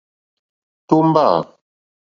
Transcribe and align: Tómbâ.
Tómbâ. 0.87 1.25